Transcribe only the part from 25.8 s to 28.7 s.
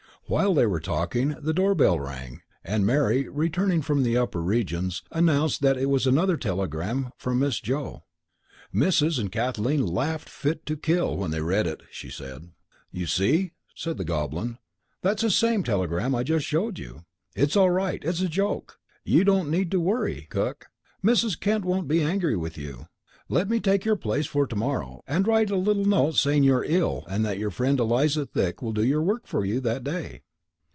note saying you're ill and that your friend Eliza Thick